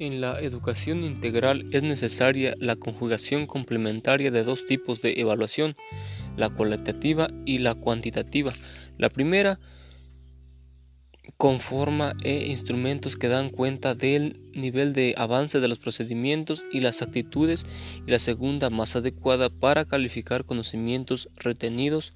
En 0.00 0.20
la 0.20 0.40
educación 0.40 1.04
integral 1.04 1.68
es 1.70 1.84
necesaria 1.84 2.56
la 2.58 2.74
conjugación 2.74 3.46
complementaria 3.46 4.32
de 4.32 4.42
dos 4.42 4.66
tipos 4.66 5.02
de 5.02 5.20
evaluación, 5.20 5.76
la 6.36 6.50
cualitativa 6.50 7.28
y 7.46 7.58
la 7.58 7.76
cuantitativa. 7.76 8.52
La 8.98 9.08
primera 9.08 9.60
conforma 11.36 12.14
e 12.24 12.46
instrumentos 12.46 13.16
que 13.16 13.28
dan 13.28 13.50
cuenta 13.50 13.94
del 13.94 14.40
nivel 14.52 14.94
de 14.94 15.14
avance 15.16 15.60
de 15.60 15.68
los 15.68 15.78
procedimientos 15.78 16.64
y 16.72 16.80
las 16.80 17.00
actitudes 17.00 17.64
y 18.04 18.10
la 18.10 18.18
segunda 18.18 18.70
más 18.70 18.96
adecuada 18.96 19.48
para 19.48 19.84
calificar 19.84 20.44
conocimientos 20.44 21.28
retenidos. 21.36 22.14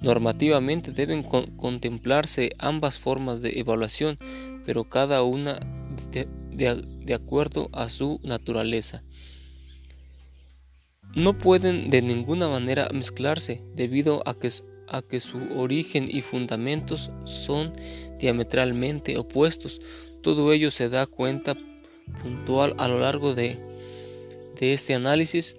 Normativamente 0.00 0.90
deben 0.90 1.22
contemplarse 1.22 2.52
ambas 2.58 2.98
formas 2.98 3.42
de 3.42 3.60
evaluación, 3.60 4.18
pero 4.64 4.84
cada 4.84 5.22
una 5.22 5.60
de, 6.10 6.26
acuerdo 7.14 7.68
a 7.72 7.90
su 7.90 8.20
naturaleza. 8.22 9.02
No 11.14 11.38
pueden 11.38 11.90
de 11.90 12.02
ninguna 12.02 12.48
manera 12.48 12.88
mezclarse 12.92 13.62
debido 13.74 14.26
a 14.26 14.34
que, 14.34 14.50
a 14.88 15.02
que 15.02 15.20
su 15.20 15.38
origen 15.56 16.08
y 16.10 16.22
fundamentos 16.22 17.10
son 17.24 17.72
diametralmente 18.18 19.16
opuestos. 19.16 19.80
Todo 20.22 20.52
ello 20.52 20.70
se 20.70 20.88
da 20.88 21.06
cuenta 21.06 21.54
puntual 22.22 22.74
a 22.78 22.88
lo 22.88 22.98
largo 22.98 23.34
de, 23.34 23.58
de 24.58 24.72
este 24.72 24.94
análisis 24.94 25.56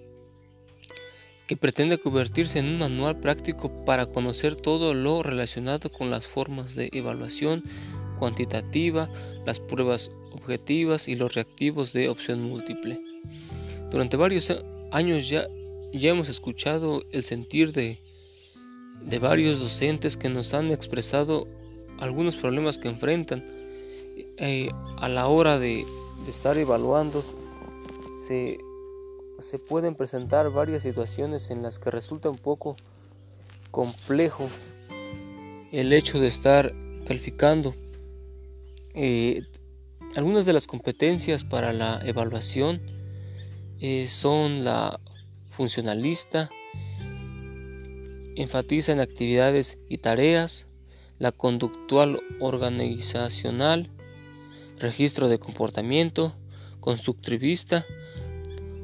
que 1.46 1.56
pretende 1.56 1.98
convertirse 1.98 2.58
en 2.58 2.66
un 2.66 2.78
manual 2.78 3.20
práctico 3.20 3.84
para 3.84 4.06
conocer 4.06 4.56
todo 4.56 4.94
lo 4.94 5.22
relacionado 5.22 5.90
con 5.90 6.10
las 6.10 6.26
formas 6.26 6.74
de 6.74 6.90
evaluación 6.92 7.62
cuantitativa, 8.18 9.08
las 9.44 9.60
pruebas 9.60 10.10
objetivas 10.32 11.08
y 11.08 11.14
los 11.14 11.34
reactivos 11.34 11.92
de 11.92 12.08
opción 12.08 12.42
múltiple. 12.42 13.00
Durante 13.90 14.16
varios 14.16 14.52
años 14.90 15.28
ya, 15.28 15.46
ya 15.92 16.10
hemos 16.10 16.28
escuchado 16.28 17.02
el 17.12 17.24
sentir 17.24 17.72
de, 17.72 18.00
de 19.02 19.18
varios 19.18 19.58
docentes 19.58 20.16
que 20.16 20.28
nos 20.28 20.54
han 20.54 20.70
expresado 20.70 21.46
algunos 21.98 22.36
problemas 22.36 22.78
que 22.78 22.88
enfrentan 22.88 23.44
eh, 24.38 24.70
a 24.98 25.08
la 25.08 25.28
hora 25.28 25.58
de, 25.58 25.84
de 26.24 26.30
estar 26.30 26.58
evaluando. 26.58 27.22
Se, 28.26 28.58
se 29.38 29.58
pueden 29.58 29.94
presentar 29.94 30.50
varias 30.50 30.82
situaciones 30.82 31.50
en 31.50 31.62
las 31.62 31.78
que 31.78 31.90
resulta 31.90 32.28
un 32.28 32.38
poco 32.38 32.76
complejo 33.70 34.48
el 35.72 35.92
hecho 35.92 36.18
de 36.18 36.28
estar 36.28 36.74
calificando. 37.06 37.74
Eh, 38.96 39.42
algunas 40.16 40.46
de 40.46 40.54
las 40.54 40.66
competencias 40.66 41.44
para 41.44 41.74
la 41.74 42.00
evaluación 42.02 42.80
eh, 43.78 44.08
son 44.08 44.64
la 44.64 44.98
funcionalista, 45.50 46.48
enfatiza 48.36 48.92
en 48.92 49.00
actividades 49.00 49.76
y 49.90 49.98
tareas, 49.98 50.66
la 51.18 51.30
conductual 51.30 52.20
organizacional, 52.40 53.90
registro 54.78 55.28
de 55.28 55.38
comportamiento, 55.38 56.34
constructivista, 56.80 57.84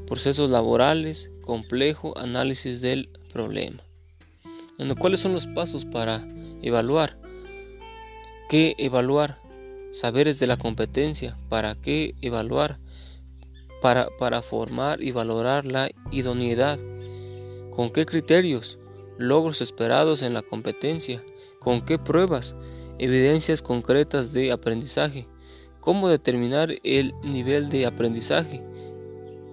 procesos 0.07 0.51
laborales, 0.51 1.31
complejo, 1.41 2.17
análisis 2.19 2.83
del 2.83 3.09
problema. 3.33 3.83
¿cuáles 4.99 5.21
son 5.21 5.33
los 5.33 5.47
pasos 5.47 5.85
para 5.85 6.27
evaluar? 6.61 7.17
¿Qué 8.49 8.75
evaluar? 8.79 9.42
Saberes 9.93 10.41
de 10.41 10.49
la 10.49 10.57
competencia. 10.57 11.39
¿Para 11.49 11.77
qué 11.77 12.17
evaluar? 12.21 12.81
Para, 13.81 14.09
para 14.19 14.43
formar 14.43 15.01
y 15.01 15.13
valorar 15.13 15.65
la 15.65 15.89
idoneidad. 16.11 16.81
¿Con 17.71 17.91
qué 17.91 18.05
criterios? 18.05 18.81
Logros 19.19 19.61
esperados 19.61 20.23
en 20.23 20.35
la 20.35 20.43
competencia. 20.43 21.23
¿Con 21.61 21.85
qué 21.85 21.99
pruebas? 21.99 22.57
Evidencias 22.99 23.63
concretas 23.63 24.33
de 24.33 24.51
aprendizaje. 24.51 25.29
¿Cómo 25.79 26.09
determinar 26.09 26.73
el 26.83 27.15
nivel 27.23 27.69
de 27.69 27.87
aprendizaje? 27.87 28.65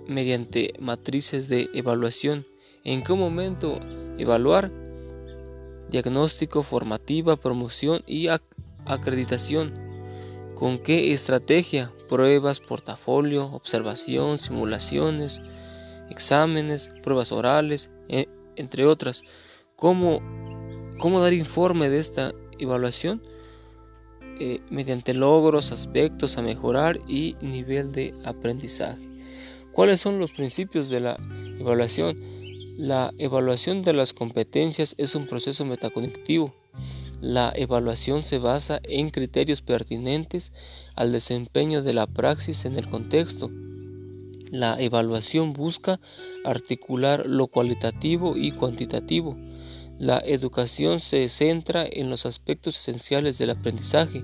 mediante 0.09 0.73
matrices 0.79 1.47
de 1.47 1.69
evaluación. 1.73 2.45
¿En 2.83 3.03
qué 3.03 3.13
momento 3.13 3.79
evaluar? 4.17 4.71
Diagnóstico, 5.89 6.63
formativa, 6.63 7.35
promoción 7.35 8.03
y 8.05 8.27
acreditación. 8.85 9.88
¿Con 10.59 10.77
qué 10.77 11.13
estrategia? 11.13 11.93
Pruebas, 12.09 12.59
portafolio, 12.59 13.45
observación, 13.45 14.37
simulaciones, 14.37 15.41
exámenes, 16.09 16.91
pruebas 17.01 17.31
orales, 17.31 17.91
e, 18.09 18.27
entre 18.57 18.85
otras. 18.85 19.23
¿Cómo, 19.77 20.19
¿Cómo 20.99 21.21
dar 21.21 21.31
informe 21.31 21.89
de 21.89 21.99
esta 21.99 22.33
evaluación? 22.59 23.23
Eh, 24.41 24.59
mediante 24.69 25.13
logros, 25.13 25.71
aspectos 25.71 26.37
a 26.37 26.41
mejorar 26.41 26.99
y 27.07 27.37
nivel 27.39 27.93
de 27.93 28.13
aprendizaje. 28.25 29.09
¿Cuáles 29.71 30.01
son 30.01 30.19
los 30.19 30.33
principios 30.33 30.89
de 30.89 30.99
la 30.99 31.17
evaluación? 31.57 32.19
La 32.77 33.13
evaluación 33.17 33.81
de 33.81 33.93
las 33.93 34.11
competencias 34.11 34.93
es 34.97 35.15
un 35.15 35.25
proceso 35.25 35.63
metacognitivo. 35.63 36.53
La 37.21 37.51
evaluación 37.53 38.23
se 38.23 38.37
basa 38.37 38.79
en 38.83 39.09
criterios 39.09 39.61
pertinentes 39.61 40.53
al 40.95 41.11
desempeño 41.11 41.83
de 41.83 41.93
la 41.93 42.07
praxis 42.07 42.63
en 42.63 42.77
el 42.77 42.87
contexto. 42.87 43.51
La 44.51 44.79
evaluación 44.79 45.51
busca 45.51 45.99
articular 46.45 47.25
lo 47.25 47.47
cualitativo 47.47 48.37
y 48.37 48.51
cuantitativo. 48.51 49.37
La 49.97 50.17
educación 50.25 51.01
se 51.01 51.27
centra 51.27 51.85
en 51.85 52.09
los 52.09 52.25
aspectos 52.25 52.77
esenciales 52.77 53.37
del 53.37 53.49
aprendizaje. 53.49 54.23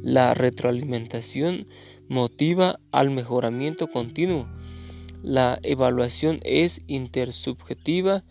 La 0.00 0.32
retroalimentación 0.34 1.66
motiva 2.08 2.78
al 2.92 3.10
mejoramiento 3.10 3.88
continuo. 3.88 4.48
La 5.24 5.58
evaluación 5.64 6.38
es 6.44 6.82
intersubjetiva, 6.86 8.22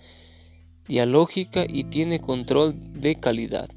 dialógica 0.87 1.65
y 1.67 1.83
tiene 1.83 2.21
control 2.21 2.73
de 2.93 3.19
calidad. 3.19 3.67